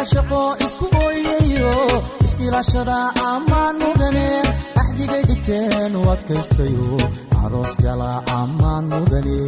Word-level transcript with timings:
indhacashaqo 0.00 0.42
isku 0.64 0.86
ooyayo 1.04 1.72
is-ilaashada 2.24 2.96
ammaan 3.30 3.74
mudane 3.82 4.28
axdigay 4.80 5.22
dhigteen 5.28 5.92
u 6.00 6.02
adkaystayo 6.14 6.88
aroos 7.42 7.72
gala 7.84 8.10
ammaan 8.40 8.84
mudane 8.92 9.38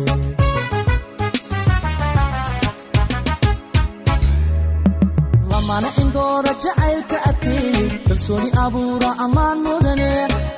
lamana 5.51 5.89
indoora 6.03 6.53
jacaylka 6.63 7.17
adkeey 7.31 7.89
kalsooni 8.09 8.51
abuura 8.65 9.11
ammaan 9.25 9.59
mudane 9.67 10.11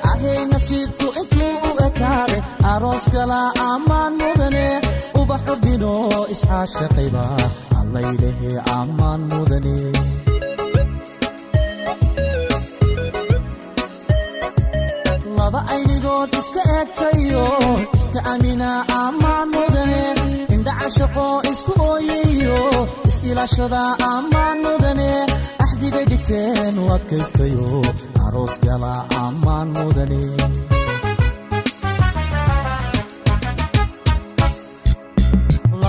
ahay 0.09 0.39
nasiibku 0.51 1.07
intuu 1.21 1.53
u 1.69 1.71
ekaaday 1.87 2.41
aroos 2.73 3.05
gala 3.15 3.39
ammaan 3.71 4.13
mudane 4.21 4.65
ubaxu 5.25 5.53
dhino 5.65 5.93
iscaashaqayba 6.33 7.23
allaylehe 7.79 8.51
ammaan 8.79 9.21
mudane 9.31 9.77
laba 15.37 15.59
aynigood 15.73 16.31
iska 16.41 16.61
eegtayo 16.77 17.45
iska 17.97 18.19
amina 18.33 18.69
ammaan 19.03 19.47
mudane 19.55 20.01
indhacashaqo 20.55 21.25
isku 21.51 21.71
ooyayo 21.91 22.59
is-ilaashada 23.09 23.81
ammaan 24.13 24.57
mudane 24.65 25.09
axdigay 25.63 26.05
dhigteen 26.11 26.75
u 26.83 26.85
adkaystayo 26.97 27.67
aroos 28.25 28.55
gala 28.65 28.93
ammaan 29.25 29.67
mudane 29.77 30.21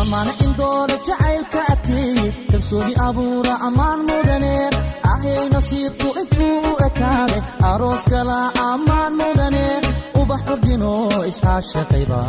lamana 0.06 0.32
indoora 0.44 0.96
jacaylka 1.06 1.60
adkeey 1.72 2.18
kalsooni 2.50 2.92
abuura 3.06 3.54
ammaan 3.66 4.00
mudane. 4.08 4.54
Ahay 5.12 5.48
nasiibku 5.54 6.08
intuu 6.20 6.58
u 6.70 6.72
ekaaday 6.86 7.42
aroos 7.70 8.04
gala 8.12 8.38
ammaan 8.70 9.12
mudane. 9.20 9.64
Ubax 10.20 10.42
urdino 10.52 10.92
iscaashaqayba 11.30 12.20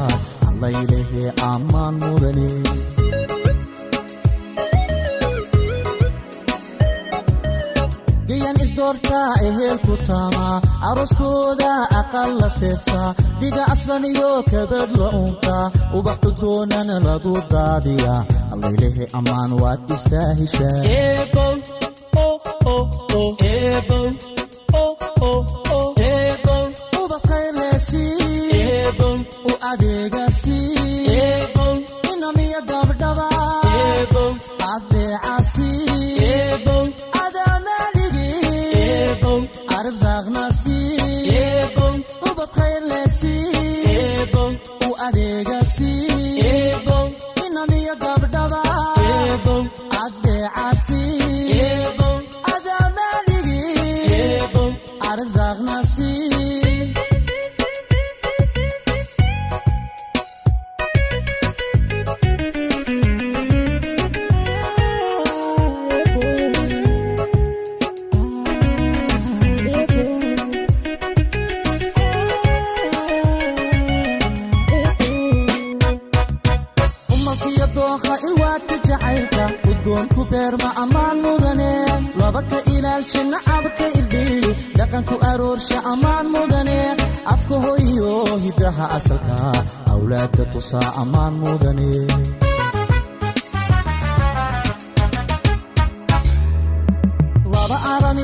allaylehe 0.50 1.23
ammaan 1.52 1.94
mudane 2.03 2.48
gayan 8.77 8.99
isdoortaa 9.02 9.33
ehelku 9.48 9.98
taama 10.08 10.61
arooskooda 10.89 11.71
aqal 11.99 12.32
la 12.42 12.49
seesaa 12.49 13.14
dhiga 13.39 13.64
aslan 13.73 14.05
iyo 14.05 14.43
kabad 14.52 14.89
la 14.99 15.08
uuntaa 15.20 15.65
ubax 15.98 16.17
cudgoonana 16.23 16.95
lagu 17.08 17.33
daadiyaa 17.52 18.21
allaylehe 18.54 19.05
ammaan 19.17 19.52
waad 19.61 19.82
istaa 19.95 20.30
heshaa 20.39 20.82
ubad 46.77 46.86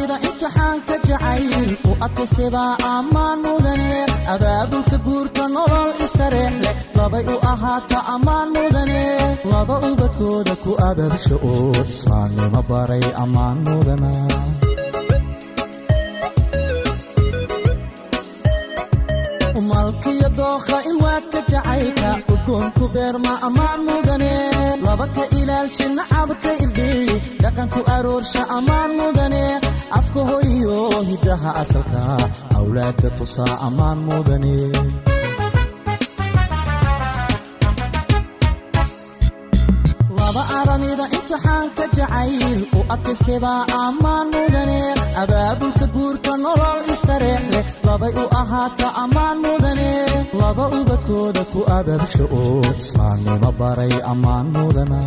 aramida 0.04 0.18
imtixaanka 0.28 0.96
jacayl 1.08 1.70
u 1.90 1.92
adkaystaybaa 2.06 2.72
ammaan 2.96 3.40
mudane 3.46 3.90
abaabulka 4.34 4.98
guurka 5.06 5.44
nolol 5.56 5.92
istareex 6.06 6.54
leh 6.64 6.76
labay 6.98 7.26
u 7.34 7.38
ahaata 7.52 7.98
ammaan 8.16 8.48
mudane 8.56 9.02
laba 9.52 9.76
ubadkooda 9.90 10.54
ku 10.64 10.72
ababsho 10.90 11.36
oo 11.52 11.72
islaamnimo 11.94 12.62
baray 12.70 13.06
ammaan 13.24 13.58
mudana 13.68 14.12
malkiyo 19.70 20.30
dookha 20.38 20.78
ilwaadka 20.90 21.40
jacaylka 21.52 22.10
udgoonku 22.34 22.84
beerma 22.94 23.34
ammaan 23.48 23.80
mudane 23.88 24.32
laba 24.86 25.06
ka 25.16 25.24
ilaalsha 25.40 25.88
nacabka 25.98 26.52
irdhiyi 26.64 27.16
dhaqanku 27.44 27.80
aroorsha 27.96 28.42
ammaan 28.58 28.92
mudane 29.00 29.44
afka 30.00 30.22
hoyo 30.30 30.78
hidaha 31.10 31.50
asalka 31.64 32.02
awlaadka 32.58 33.10
tusaa 33.18 33.54
ammaan 33.68 34.00
mudane 34.08 34.56
laba 40.18 40.44
aramida 40.60 41.06
imtixaanka 41.18 41.84
jacayl 41.98 42.60
u 42.78 42.82
adkaystaybaa 42.94 43.62
ammaan 43.86 44.28
u 48.24 48.26
ahaata 48.42 48.88
ammaan 49.04 49.38
mudane 49.46 49.90
laba 50.42 50.66
ubadkooda 50.80 51.44
ku 51.54 51.60
ababsho 51.78 52.26
oo 52.42 52.62
islaamnimo 52.82 53.50
baray 53.60 53.94
ammaan 54.12 54.46
mudana 54.56 55.00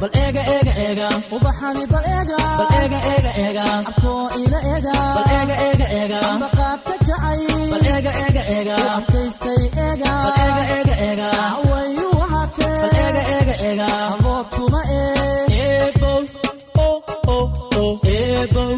bal 0.00 0.10
eega 0.22 0.42
eega 0.54 0.72
eega 0.86 1.08
ubaxani 1.36 1.84
bal 1.92 2.04
eega 2.14 2.38
bal 2.58 2.70
eega 2.80 2.98
eega 3.12 3.30
eega 3.44 3.64
abkoo 3.90 4.24
ila 4.42 4.58
eega 4.72 4.94
bal 5.16 5.28
eega 5.38 5.56
eega 5.68 5.86
eega 6.00 6.18
ambaqaadka 6.32 6.94
jacay. 7.08 7.40
Bal 7.72 7.86
eega 7.94 8.12
eega 8.24 8.42
eega 8.56 8.76
adkaystay 8.96 9.62
eega 9.86 10.10
bal 10.24 10.36
eega 10.46 10.64
eega 10.76 10.94
eega 11.08 11.28
wayu 11.70 12.06
wahatee 12.20 12.74
bal 12.82 12.94
eega 13.04 13.22
eega 13.36 13.54
eega 13.70 13.88
abood 14.12 14.46
kuma 14.56 14.82
ee. 14.98 15.04
Eebow 15.66 16.20
o 16.86 16.90
o 17.36 17.38
o 17.82 17.86
eebow 18.16 18.72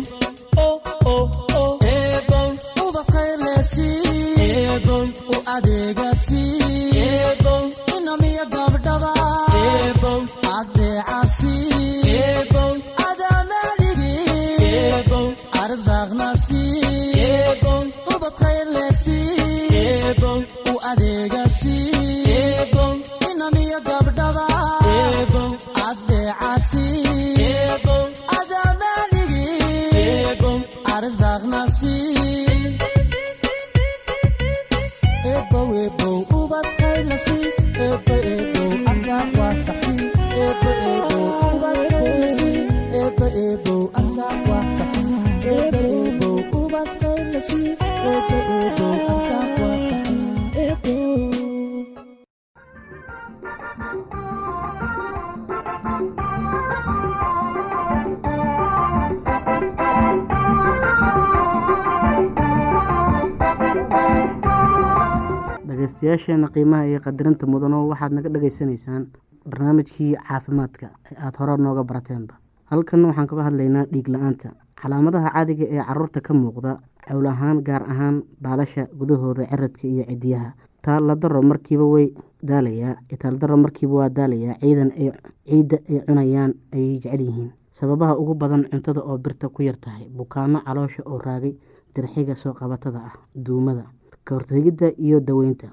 dhegeystayaasheena 65.98 66.48
qiimaha 66.54 66.86
iyo 66.86 67.00
qadarinta 67.00 67.46
mudano 67.46 67.88
waxaad 67.90 68.12
naga 68.14 68.28
dhagaysanaysaan 68.30 69.06
barnaamijkii 69.50 70.14
caafimaadka 70.28 70.86
ee 71.10 71.16
aada 71.18 71.38
hore 71.38 71.56
nooga 71.58 71.82
barateenba 71.84 72.34
halkan 72.70 73.04
waxaan 73.04 73.26
kaga 73.26 73.42
hadlaynaa 73.42 73.84
dhiig 73.92 74.08
la'aanta. 74.08 74.48
Calaamadaha 74.82 75.30
caadiga 75.34 75.64
ee 75.66 75.82
carruurta 75.88 76.20
ka 76.20 76.34
muuqda 76.34 76.78
cowl 77.08 77.26
ahaan 77.26 77.62
gaar 77.66 77.82
ahaan 77.82 78.22
baalasha 78.42 78.86
gudahooda 78.98 79.46
ciradka 79.50 79.84
iyo 79.88 80.04
cidiyaha 80.10 80.50
taaladaro 80.82 81.42
markiiba 81.42 81.84
way 81.94 82.14
daalayaa 82.42 82.94
taaladaro 83.18 83.56
markiiba 83.56 83.94
waa 83.94 84.08
daalayaa 84.08 84.54
ciidan 84.62 84.90
ay 84.94 85.10
ciidda 85.50 85.76
ay 85.90 85.98
cunayaan 86.06 86.54
ayay 86.74 86.98
jecel 87.02 87.20
yihiin. 87.20 87.50
Sababaha 87.72 88.14
ugu 88.18 88.34
badan 88.34 88.64
cuntada 88.70 89.00
oo 89.02 89.18
birta 89.18 89.48
ku 89.48 89.62
yar 89.62 89.76
tahay 89.80 90.06
bukaano 90.08 90.62
caloosha 90.62 91.02
oo 91.06 91.18
raagay 91.18 91.54
dirxiga 91.94 92.34
soo 92.36 92.54
qabatada 92.54 92.98
ah 93.10 93.14
duumada 93.34 93.84
kahortegidda 94.24 94.92
iyo 94.98 95.20
daweynta 95.20 95.68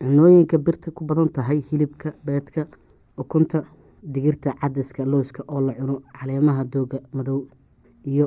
cunooyinka 0.00 0.58
birta 0.58 0.90
ku 0.90 1.04
badan 1.04 1.28
tahay 1.32 1.60
hilibka 1.68 2.12
beedka 2.24 2.66
ukunta 3.18 3.64
digirta 4.02 4.52
cadiska 4.60 5.04
looska 5.04 5.42
oo 5.48 5.60
la 5.60 5.72
cuno 5.74 6.02
caleemaha 6.18 6.64
dooga 6.64 6.98
madow 7.12 7.40
iyo 8.04 8.26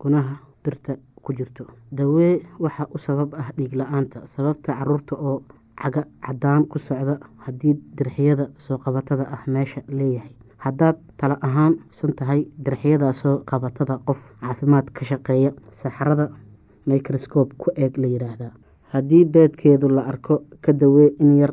gunaha 0.00 0.34
birta 0.64 0.96
ku 1.22 1.32
jirto. 1.32 1.64
Dawee 1.92 2.42
waxaa 2.58 2.86
u 2.94 2.98
sabab 2.98 3.34
ah 3.34 3.48
dhiig 3.56 3.72
la'aanta 3.80 4.26
sababta 4.26 4.74
carruurta 4.78 5.14
oo 5.16 5.42
caga 5.80 6.02
cadaan 6.26 6.66
ku 6.66 6.78
socda 6.78 7.18
haddii 7.44 7.74
dirxiyada 7.96 8.50
soo 8.56 8.78
qabatada 8.78 9.24
ah 9.34 9.42
meesha 9.46 9.80
leeyahay. 9.88 10.32
Haddaad 10.64 10.96
tala 11.18 11.36
ahaan 11.42 11.74
san 11.90 12.12
tahay 12.18 12.40
dirxiyada 12.64 13.12
soo 13.12 13.36
qabatada 13.50 13.98
qof 14.06 14.20
caafimaad 14.40 14.90
ka 14.96 15.04
shaqeeya 15.04 15.50
saxarada 15.70 16.26
microscope 16.86 17.54
ku 17.58 17.70
eeg 17.76 17.96
la 17.98 18.06
yiraahdaa 18.14 18.52
haddii 18.92 19.24
beedkeedu 19.34 19.88
la 19.96 20.02
arko 20.12 20.34
ka 20.64 20.72
dawee 20.72 21.08
in 21.20 21.30
yar 21.40 21.52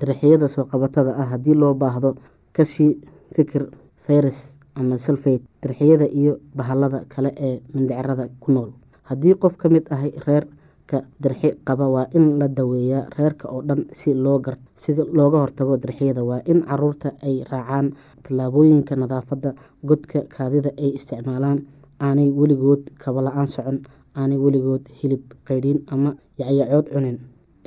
dirxiyada 0.00 0.48
soo 0.54 0.64
qabatada 0.72 1.12
ah 1.22 1.26
haddii 1.32 1.54
loo 1.62 1.74
baahdo 1.82 2.10
ka 2.56 2.64
sii 2.64 2.90
fikir 3.34 3.62
fayras 4.06 4.38
ama 4.74 4.96
salfate 4.98 5.42
dirxiyada 5.62 6.06
iyo 6.20 6.32
bahalada 6.58 6.98
kale 7.12 7.30
ee 7.48 7.60
mindhicrada 7.74 8.24
ku 8.42 8.48
nool. 8.52 8.70
Haddii 9.08 9.34
qof 9.42 9.54
ka 9.60 9.68
mid 9.68 9.84
ahay 9.94 10.12
reerka 10.26 10.98
dirxi 11.22 11.48
qaba 11.68 11.86
waa 11.94 12.06
in 12.18 12.38
la 12.38 12.46
daweeyaa 12.48 13.04
reerka 13.18 13.48
oo 13.54 13.62
dhan 13.68 13.82
si 13.92 14.14
loo 14.14 14.38
gar 14.44 14.56
si 14.82 14.90
looga 15.18 15.38
hortago 15.44 15.74
dirxiyada 15.82 16.22
waa 16.30 16.40
in 16.52 16.60
carruurta 16.68 17.08
ay 17.26 17.36
raacaan 17.50 17.86
tallaabooyinka 18.24 18.94
nadaafadda 19.02 19.50
godka 19.88 20.18
kaadida 20.34 20.70
ay 20.82 20.90
isticmaalaan 20.98 21.58
aanay 22.06 22.28
weligood 22.40 22.82
kabala-aan 23.02 23.46
socon 23.54 23.78
aanay 24.20 24.38
weligood 24.44 24.84
hilib 25.00 25.22
qaydhin 25.48 25.78
ama 25.94 26.10
yacyacood 26.40 26.86
cunin 26.92 27.18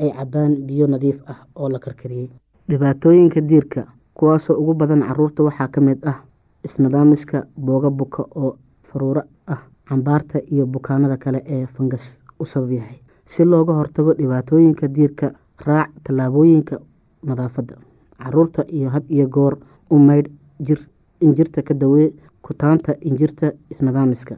ay 0.02 0.10
cabaan 0.18 0.54
biyo 0.68 0.86
nadiif 0.88 1.18
ah 1.32 1.40
oo 1.56 1.70
la 1.70 1.80
karkariyey. 1.80 2.30
Dhibaatooyinka 2.70 3.42
diirka 3.50 3.82
kuwaasoo 4.18 4.56
ugu 4.62 4.74
badan 4.74 5.02
carruurta 5.08 5.44
waxaa 5.44 5.68
ka 5.68 5.82
mid 5.82 6.00
ah 6.12 6.18
isnidaamiska 6.66 7.38
booga 7.58 7.90
buka 7.90 8.24
oo 8.36 8.56
faruuro 8.90 9.22
ah 9.48 9.62
cambaarta 9.90 10.40
iyo 10.52 10.66
bukaanada 10.66 11.18
kale 11.18 11.40
ee 11.46 11.66
fangas 11.66 12.06
u 12.40 12.46
sabab 12.46 12.72
yahay. 12.72 12.98
Si 13.26 13.46
looga 13.46 13.74
hortago 13.74 14.14
dhibaatooyinka 14.14 14.88
diirka 14.88 15.28
raac 15.68 15.90
tallaabooyinka 16.04 16.80
nadaafadda 17.24 17.76
carruurta 18.24 18.62
iyo 18.78 18.90
had 18.90 19.04
iyo 19.10 19.28
goor 19.28 19.58
u 19.90 20.00
maydh 20.00 20.30
jir 20.60 20.80
injirta 21.22 21.62
ka 21.62 21.74
dawee 21.74 22.14
kutaanta 22.42 22.96
injirta 23.02 23.52
isnidaamiska 23.72 24.36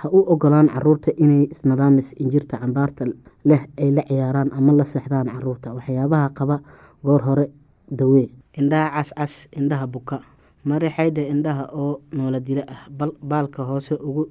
ha 0.00 0.08
u 0.12 0.18
ogolaan 0.32 0.68
carruurta 0.74 1.10
inay 1.16 1.42
isnidaamis 1.52 2.08
injirta 2.22 2.58
cambaarta 2.62 3.04
leh 3.44 3.62
ay 3.82 3.90
la 3.96 4.02
ciyaaraan 4.08 4.50
ama 4.58 4.72
la 4.78 4.84
seexdaan 4.84 5.26
carruurta 5.34 5.74
waxyaabaha 5.76 6.28
qaba 6.38 6.56
goor 7.04 7.22
hore 7.28 7.46
dawee 7.98 8.28
indhaha 8.60 8.90
cascas 8.96 9.48
indhaha 9.58 9.86
buka. 9.86 10.16
Mari 10.64 10.88
xaydha 10.96 11.22
indhaha 11.32 11.64
oo 11.72 12.00
noola 12.16 12.40
dila 12.40 12.62
ah 12.74 12.82
baalka 13.30 13.62
hoose 13.68 13.94
ugu 14.08 14.22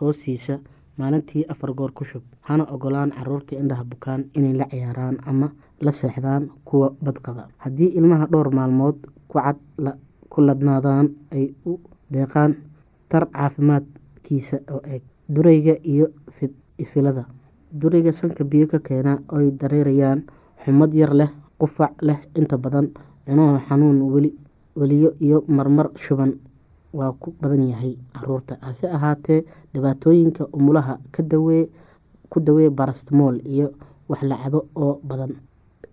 hoostiisa 0.00 0.58
maalintii 0.98 1.44
afar 1.48 1.70
goor 1.78 1.92
ku 1.92 2.04
shub. 2.04 2.22
Hana 2.48 2.64
ogolaan 2.74 3.10
carruurta 3.16 3.56
indhaha 3.56 3.84
bukaan 3.84 4.24
inay 4.34 4.52
la 4.60 4.66
ciyaaraan 4.70 5.16
ama 5.26 5.48
la 5.80 5.92
seexdaan 5.92 6.50
kuwa 6.64 6.92
badqaba. 7.04 7.48
Haddii 7.56 7.90
ilmaha 7.98 8.26
dhowr 8.32 8.50
maalmood 8.54 8.96
kucad 9.28 9.56
ku 10.28 10.38
ladnaadaan 10.46 11.06
ay 11.32 11.54
u 11.64 11.80
deeqaan 12.12 12.52
tar 13.08 13.24
caafimaadkiisa 14.28 14.58
oo 14.74 14.80
eeg 14.84 15.02
durayga 15.28 15.74
iyo 15.84 16.06
ifilada. 16.78 17.24
Durayga 17.72 18.12
sanka 18.12 18.44
biyo 18.44 18.66
ka 18.66 18.78
keena 18.78 19.20
oy 19.32 19.50
dareerayaan 19.50 20.24
xumad 20.64 20.92
yar 20.94 21.12
leh 21.14 21.30
qufac 21.58 21.92
leh 22.02 22.18
inta 22.36 22.56
badan 22.56 22.92
cunuhu 23.26 23.58
xanuun 23.68 24.02
weli 24.12 24.30
weliyo 24.76 25.12
iyo 25.20 25.44
marmar 25.48 25.90
shuban 25.96 26.38
waa 26.92 27.12
ku 27.12 27.34
badan 27.40 27.68
yahay 27.68 27.98
carruurta 28.14 28.56
hase 28.60 28.86
ahaatee 28.88 29.44
dhibaatooyinka 29.74 30.48
umulaha 30.52 30.98
ka 31.12 31.22
dawee 31.22 31.68
ku 32.30 32.40
dawee 32.40 32.70
barastmool 32.70 33.40
iyo 33.44 33.72
wax 34.08 34.22
la 34.22 34.36
oo 34.76 35.00
badan. 35.04 35.36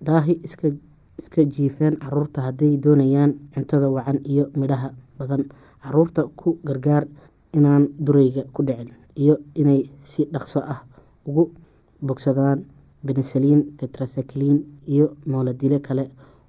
Daahi 0.01 0.39
iska 0.43 0.71
iska 1.19 1.43
jiifeen 1.43 1.97
carruurta 1.99 2.41
hadday 2.41 2.77
doonayaan 2.77 3.35
cuntada 3.53 3.89
wacan 3.89 4.19
iyo 4.23 4.47
midhaha 4.55 4.91
badan. 5.19 5.43
Caruurta 5.83 6.23
ku 6.35 6.57
gargaar 6.63 7.05
inaan 7.57 7.83
durayga 8.05 8.43
ku 8.53 8.61
dhicin 8.67 8.89
iyo 9.21 9.35
inay 9.61 9.81
si 10.09 10.21
dhaqso 10.33 10.59
ah 10.73 10.79
ugu 11.27 11.43
bogsadaan 12.07 12.59
benesaliin 13.05 13.61
tetrasakliin 13.77 14.57
iyo 14.93 15.05
nooladile 15.29 15.79
kale. 15.87 16.05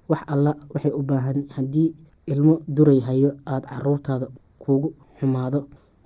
Wax 0.09 0.21
alla 0.33 0.51
waxay 0.73 0.91
u 0.99 1.01
baahan 1.09 1.39
haddii 1.55 1.89
ilmo 2.31 2.53
duray 2.75 2.99
hayo 3.07 3.29
aada 3.51 3.67
caruurtaada 3.71 4.27
kugu 4.63 4.89
xumaado 5.19 5.59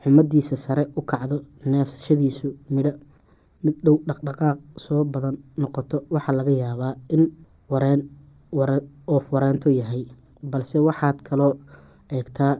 xumadiisa 0.03 0.55
sare 0.65 0.84
u 1.00 1.01
kacdo 1.12 1.38
neefsashadiisu 1.70 2.48
midho 2.74 2.93
mid 3.63 3.75
dhow 3.86 3.98
dhaqdhaqaaq 4.08 4.58
soo 4.86 5.03
badan 5.13 5.36
noqoto 5.62 5.98
waxaa 6.13 6.36
laga 6.39 6.53
yaabaa 6.62 6.93
in 7.15 7.24
wareen 7.72 8.01
oof 9.13 9.25
wareento 9.34 9.70
yahay. 9.79 10.03
Balse 10.51 10.77
waxaad 10.88 11.17
kaloo 11.27 11.53
eegtaa 12.15 12.53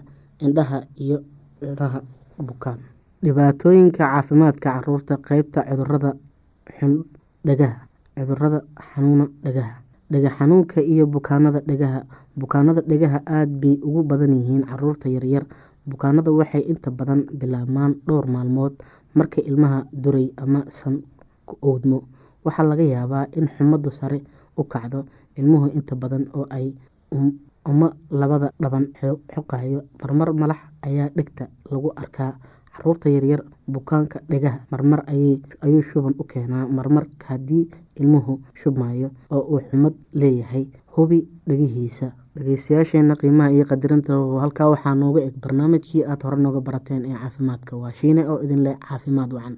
indhaha 0.46 0.80
iyo 1.04 1.18
cunaha 1.60 2.00
bukaan. 2.42 2.80
Dhibaatooyinka 3.24 3.98
caafimaadka 3.98 4.70
carruurta 4.74 5.18
qeybta 5.28 5.62
cudurrada 5.70 6.12
xun 6.80 6.94
dhagaha 7.48 7.78
cudurrada 8.18 8.60
xanuuna 8.94 9.26
dhagaha 9.46 9.74
dhega 10.12 10.30
xanuunka 10.38 10.82
iyo 10.82 11.06
bukaanada 11.08 11.60
dhegaha 11.70 12.00
bukaanada 12.36 12.82
dhegaha 12.82 13.20
aada 13.26 13.54
bay 13.62 13.76
ugu 13.88 14.04
badan 14.04 14.34
yihiin 14.34 14.64
carruurta 14.70 15.08
yaryar. 15.10 15.46
Bukaanada 15.88 16.32
waxay 16.32 16.62
inta 16.72 16.92
badan 16.92 17.26
bilaabmaan 17.40 17.96
dhowr 18.08 18.26
maalmood 18.30 18.74
marka 19.16 19.42
ilmaha 19.42 19.86
duray 19.94 20.30
ama 20.38 20.66
san 20.70 21.02
ku 21.46 21.58
owdmo 21.62 22.04
waxaa 22.46 22.64
laga 22.70 22.84
yaabaa 22.84 23.26
in 23.38 23.48
xumadu 23.48 23.90
sare 23.92 24.20
u 24.58 24.64
kacdo 24.64 25.06
ilmuhu 25.38 25.68
inta 25.78 25.96
badan 25.96 26.26
oo 26.34 26.46
ay 26.50 26.74
uma 27.66 27.88
labada 28.10 28.52
dhaban 28.62 28.86
xoqayo. 29.34 29.82
Marmar 30.02 30.34
malax 30.34 30.58
ayaa 30.82 31.10
dhegta 31.16 31.48
lagu 31.72 31.92
arkaa. 31.96 32.34
Caruurta 32.78 33.10
yaryar 33.10 33.42
bukaanka 33.68 34.20
dhegaha 34.30 34.60
marmar 34.72 35.04
ayuu 35.08 35.82
shuban 35.82 36.16
u 36.20 36.24
keenaa. 36.24 36.68
Marmarka 36.68 37.28
haddii 37.36 37.68
ilmuhu 38.00 38.40
shubmayo 38.54 39.12
oo 39.32 39.42
uu 39.52 39.60
xumad 39.70 39.94
leeyahay 40.14 40.66
hubi 40.96 41.28
dhegihiisa. 41.48 42.12
Dhegeystayaasheena 42.36 43.16
qiimaha 43.20 43.52
iyo 43.52 43.66
qadirinta 43.66 44.14
halkaa. 44.44 44.70
Waxaa 44.72 44.96
nooga 44.96 45.22
eg 45.28 45.36
barnaamijkii 45.44 46.04
aada 46.08 46.24
hore 46.28 46.38
nooga 46.42 46.62
barateen 46.62 47.06
ee 47.06 47.14
caafimaadka. 47.22 47.76
Waa 47.78 47.92
shiine 47.92 48.24
oo 48.28 48.40
idin 48.44 48.64
leh 48.64 48.78
caafimaad 48.80 49.34
wacan 49.34 49.58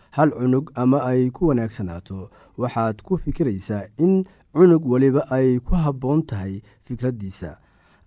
hal 0.15 0.29
cunug 0.37 0.71
ama 0.75 0.99
ay 1.11 1.29
ku 1.35 1.47
wanaagsanaato 1.49 2.29
waxaad 2.61 3.01
ku 3.05 3.17
fikiraysaa 3.17 3.83
in 3.97 4.23
cunug 4.53 4.83
weliba 4.91 5.23
ay 5.31 5.59
ku 5.59 5.75
habboon 5.75 6.21
tahay 6.29 6.61
fikraddiisa 6.85 7.57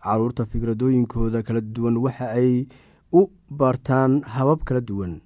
carruurta 0.04 0.44
fikradooyinkooda 0.46 1.42
kala 1.46 1.61
duwan 1.61 1.96
waxa 1.96 2.26
ay 2.40 2.66
u 3.12 3.30
bartaan 3.49 4.20
habab 4.34 4.61
kala 4.68 4.80
duwan. 4.80 5.20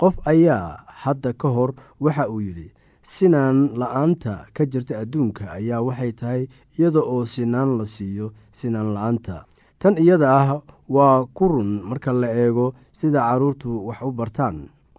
Qof 0.00 0.18
ayaa 0.26 0.82
hadda 1.04 1.32
ka 1.38 1.48
hor 1.54 1.70
waxa 2.00 2.26
uu 2.32 2.40
yidhi 2.42 2.72
sinaan 3.02 3.58
la'aanta 3.78 4.50
ka 4.56 4.66
jirta 4.66 4.98
adduunka 5.02 5.52
ayaa 5.54 5.84
waxay 5.86 6.12
tahay 6.18 6.42
iyada 6.78 6.98
oo 7.04 7.22
sinaan 7.28 7.78
la 7.78 7.86
siiyo 7.86 8.32
sinaan 8.50 8.90
la'aanta. 8.96 9.44
Tan 9.78 9.94
iyada 10.02 10.28
ah 10.40 10.50
waa 10.88 11.26
ku 11.36 11.44
run 11.52 11.84
marka 11.86 12.10
la 12.12 12.28
eego 12.32 12.74
sida 12.92 13.20
carruurtu 13.28 13.86
wax 13.86 14.02
u 14.02 14.10
bartaan 14.10 14.56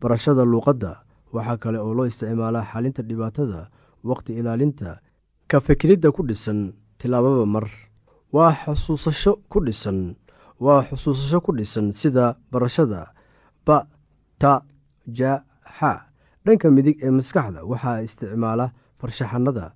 barashada 0.00 0.44
luuqadda 0.44 0.92
waxaa 1.32 1.56
kale 1.62 1.78
oo 1.78 1.94
loo 1.94 2.06
isticmaalaa 2.06 2.64
xalinta 2.72 3.02
dhibaatada 3.02 3.70
waqti 4.04 4.32
ilaalinta 4.40 5.00
ka 5.50 5.60
fikiridda 5.60 6.12
ku 6.12 6.22
dhisan 6.26 6.72
tilaababa 6.98 7.46
mar. 7.46 7.66
Waa 8.32 8.52
xusuusasho 8.52 9.32
ku 9.48 9.60
dhisan 9.64 10.16
waa 10.60 10.82
xusuusasho 10.88 11.40
ku 11.40 11.52
dhisan 11.56 11.92
sida 11.92 12.36
barashada 12.52 13.12
ba 13.66 13.86
ta 14.38 14.62
ja 15.06 15.42
xa 15.78 16.10
dhanka 16.44 16.70
midig 16.70 16.98
ee 17.02 17.10
maskaxda 17.10 17.64
waxaa 17.64 18.02
isticmaala 18.06 18.72
farshaxanada 19.00 19.72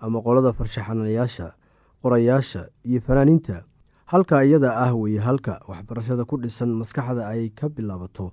ama 0.00 0.18
qolada 0.24 0.52
farshaxanayaasha 0.52 1.54
qorayaasha 2.02 2.68
iyo 2.84 3.00
fanaaniinta. 3.00 3.64
Halka 4.10 4.42
iyada 4.44 4.74
ah 4.74 4.90
weye 4.96 5.20
halka 5.20 5.60
waxbarashada 5.68 6.24
ku 6.24 6.34
dhisan 6.40 6.72
maskaxda 6.74 7.28
ay 7.30 7.50
ka 7.54 7.68
bilaabato 7.68 8.32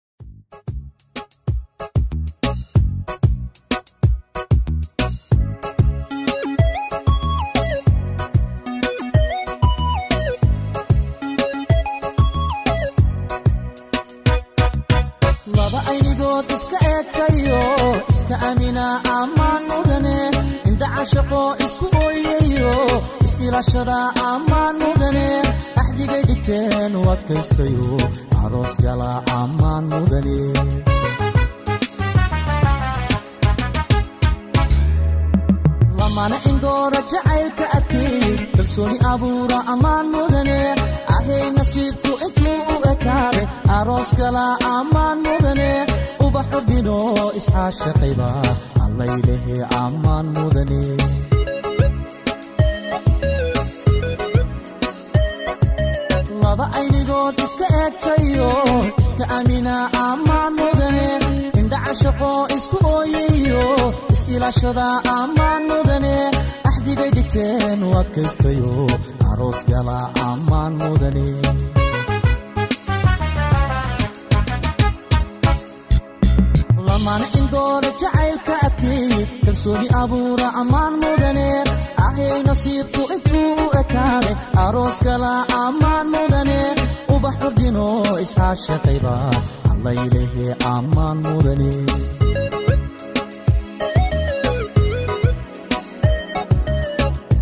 is-ilashada 23.81 23.99
ammaan 24.31 24.75
mudane 24.81 25.27
axdigay 25.81 26.21
dhigteen 26.29 26.93
u 26.99 27.01
adkaystayo 27.13 27.87
aroos 28.43 28.73
gala 28.83 29.11
ammaan 29.41 29.83
mudane 29.91 30.37
lamana 35.99 36.37
indoora 36.49 36.99
jacaylka 37.11 37.65
adkeey 37.77 38.35
kalsooni 38.55 38.97
abuura 39.11 39.57
ammaan 39.73 40.05
mudane 40.15 40.59
ahay 41.15 41.45
nasiibku 41.57 42.11
intuu 42.25 42.59
u 42.73 42.75
ekaaday 42.93 43.45
aroos 43.77 44.09
gala 44.19 44.45
ammaan 44.77 45.17
mudane 45.27 45.69
ubaxu 46.25 46.59
dhino 46.69 46.97
iscaashaqayba 47.39 48.29
allaylehe 48.85 49.57
ammaan 49.83 50.25
mudane 50.37 50.81
laba 56.61 56.77
aynigood 56.79 57.35
iska 57.45 57.65
eegtayo 57.81 58.49
iska 59.03 59.25
amina 59.37 59.75
ammaan 60.07 60.53
mudane 60.59 61.07
indhaca 61.59 61.93
shaqo 62.01 62.31
isku 62.57 62.77
ooyayo 62.95 63.63
is-ilashada 64.13 64.87
ammaan 65.17 65.61
mudane 65.71 66.15
axdigay 66.69 67.09
dhigteen 67.17 67.79
u 67.87 67.89
adkaystayo 68.01 68.73
aroos 69.31 69.59
gala 69.69 69.97
ammaan 70.29 70.73
mudane 70.81 71.25
lamana 76.87 77.25
indoora 77.39 77.89
jacaylka 78.01 78.53
adkeey 78.67 79.11
kalsooni 79.45 79.87
abuura 80.01 80.47
ammaan 80.61 80.93
mudane 81.03 81.47
ahay 82.29 82.41
nasiibku 82.47 83.01
intuu 83.15 83.51
u 83.63 83.67
ekaaday 83.81 84.35
aroos 84.65 84.97
gala 85.07 85.33
ammaan 85.63 86.07
mudane 86.15 86.59
ubax 87.15 87.35
ordino 87.47 87.85
iscaashaqayba 88.25 89.13
allaylehe 89.71 90.47
ammaan 90.75 91.17
mudane 91.27 91.71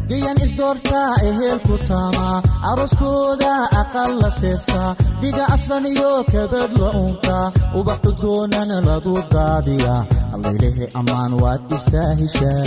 gayan 0.10 0.38
isdoortaa 0.46 1.10
ehelku 1.30 1.76
taamaa 1.90 2.38
arooskooda 2.70 3.52
aqal 3.82 4.12
la 4.22 4.30
seesaa 4.40 4.90
dhiga 5.22 5.44
aslan 5.56 5.86
iyo 5.94 6.12
kabad 6.32 6.72
la 6.82 6.90
uuntaa 7.02 7.46
ubax 7.80 8.00
udgoonana 8.12 8.78
lagu 8.90 9.14
daadiyaa 9.34 10.02
allaylehe 10.36 10.86
ammaan 11.02 11.32
waad 11.44 11.62
istaa 11.78 12.10
heshaa 12.22 12.60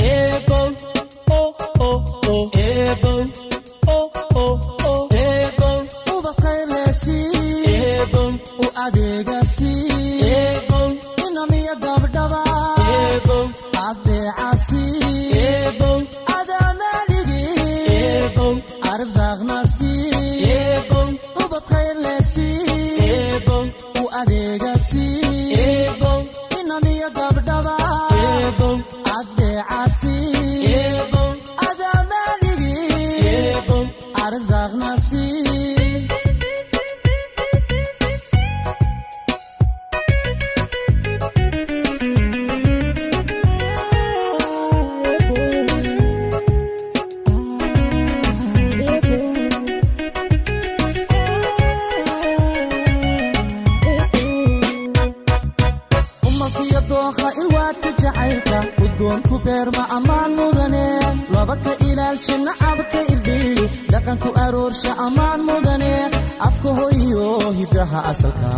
asalka 68.12 68.50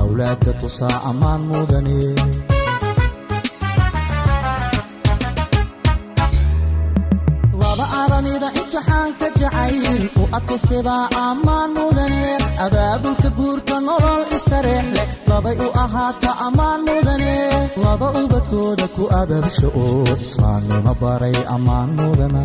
awlaadda 0.00 0.52
tusaa 0.60 0.96
ammaan 1.10 1.42
mudane 1.50 1.98
laba 7.60 7.84
aran 8.02 8.24
aramida 8.24 8.48
imtixaanka 8.60 9.26
jacayl 9.40 10.02
u 10.20 10.24
adkaystebaa 10.38 11.04
ammaan 11.26 11.70
mudane 11.78 12.22
abaabulka 12.66 13.28
guurka 13.38 13.76
nolol 13.86 14.22
istareex 14.36 14.86
leh 14.96 15.08
labay 15.30 15.56
u 15.66 15.68
ahaata 15.84 16.30
ammaan 16.46 16.80
mudane 16.88 17.32
laba 17.84 18.08
ubadkooda 18.22 18.86
ku 18.96 19.04
abaabsho 19.20 19.68
oo 19.84 20.04
islaamnimo 20.24 20.92
baray 21.02 21.36
ammaan 21.56 21.88
mudana 21.98 22.42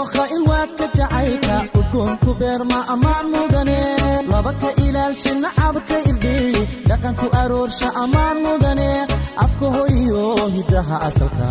malkiyo 0.00 0.20
dookha 0.20 0.24
ilwaadka 0.34 0.86
jacaylka 0.96 1.56
udgoonku 1.78 2.34
beerma 2.38 2.78
ammaan 2.92 3.26
mudane. 3.32 3.78
Laba 4.30 4.52
ka 4.60 4.68
ilaalshi 4.84 5.30
nacabka 5.42 5.96
irdhiy 6.10 6.66
dhaqanku 6.88 7.26
aroorsha 7.40 7.88
ammaan 8.02 8.36
mudane. 8.44 8.90
Afka 9.44 9.66
hoyiyo 9.74 10.22
hiddaha 10.56 10.96
asalka 11.08 11.48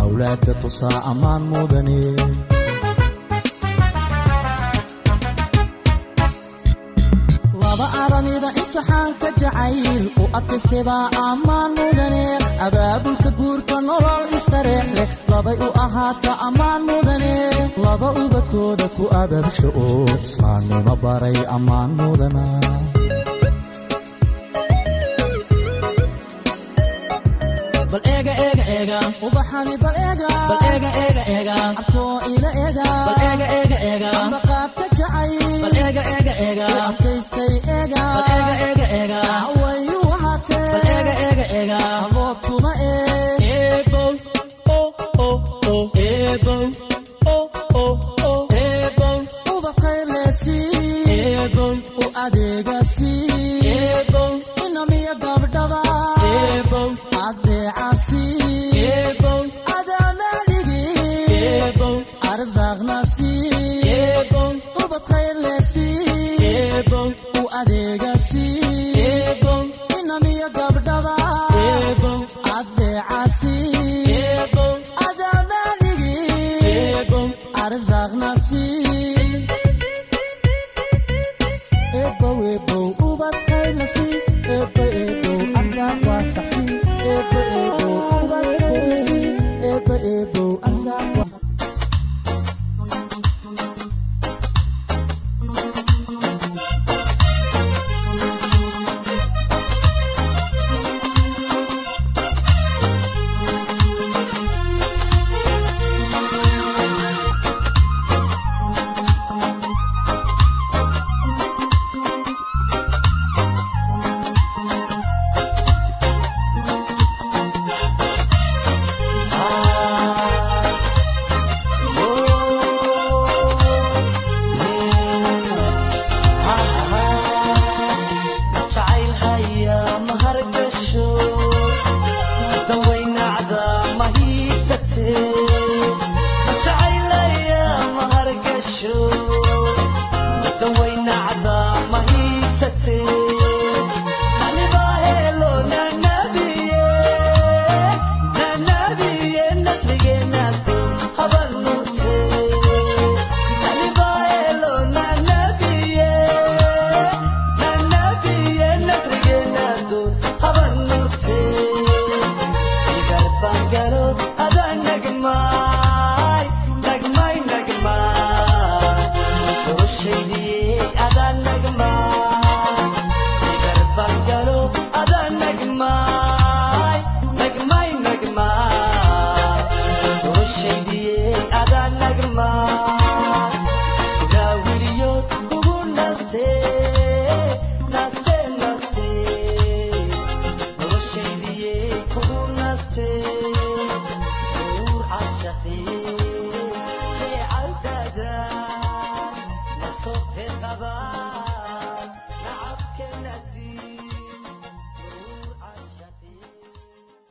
awlaadda 0.00 0.52
tusaa 0.62 0.98
ammaan 1.10 1.42
mudane. 1.50 1.98
Laba 7.62 7.86
aramida 8.04 8.48
imtixaanka 8.60 9.28
jacayl 9.40 10.04
u 10.22 10.24
adkaystebaa 10.38 11.04
ammaan 11.28 11.70
mudane 11.78 12.24
abaabulka 12.66 13.30
guurka 13.38 13.76
nolol 13.88 14.24
istareex 14.38 14.86
leh. 14.96 15.08
Labay 15.30 15.56
u 15.66 15.68
ahaata 15.84 16.32
ammaan 16.46 16.82
mudane 16.88 17.34
laba 17.84 18.08
ubadkooda 18.22 18.86
ku 18.96 19.04
abaabsho 19.22 19.68
oo 19.84 20.04
islaamnimo 20.26 20.94
baray 21.02 21.38
ammaan 21.56 21.90
mudana 21.98 22.44
bal 27.92 28.00
eega 28.14 28.32
eega 28.46 28.64
eega. 28.76 28.98
Ubaxani 29.26 29.74
bal 29.84 29.96
eega. 30.06 30.28
Bal 30.50 30.58
eega 30.72 30.90
eega 31.04 31.22
eega. 31.34 31.54
Abkoo 31.82 32.16
ila 32.32 32.50
eega. 32.64 32.86
Bal 33.08 33.20
eega 33.28 33.46
eega 33.58 33.78
eega. 33.90 34.10
Ambaqaadka 34.24 34.84
jacay 34.98 35.32
bal 35.62 35.76
eega 35.84 36.02
eega 36.16 36.34
eega. 36.48 36.66
Adkaystay 36.88 37.54
eega. 37.76 38.02
Bal 38.16 38.28
eega 38.36 38.54
eega 38.68 38.86
eega 39.00 39.20
bal 40.54 40.82
eega 40.96 41.14
eega 41.26 41.44
eega 41.58 41.78
abood 42.04 42.36
kuma 42.46 42.72
ee 42.90 43.07